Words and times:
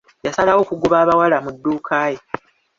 Yasalawo 0.25 0.59
okugoba 0.63 0.95
abawala 1.03 1.37
mu 1.43 1.49
dduuka 1.55 1.97
ye. 2.11 2.19